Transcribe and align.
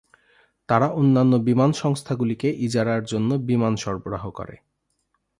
তারা 0.69 0.87
অন্যান্য 0.91 1.33
বিমান 1.39 1.71
সংস্থাগুলিকে 1.73 2.49
ইজারার 2.59 3.01
জন্য 3.03 3.29
বিমান 3.47 3.73
সরবরাহ 3.75 4.23
করে। 4.31 4.55